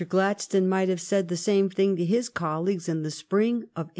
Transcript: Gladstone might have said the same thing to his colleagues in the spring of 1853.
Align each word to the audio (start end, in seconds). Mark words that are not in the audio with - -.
Gladstone 0.09 0.67
might 0.67 0.89
have 0.89 0.99
said 0.99 1.27
the 1.27 1.37
same 1.37 1.69
thing 1.69 1.95
to 1.95 2.03
his 2.03 2.27
colleagues 2.27 2.89
in 2.89 3.03
the 3.03 3.11
spring 3.11 3.57
of 3.57 3.85
1853. 3.85 3.89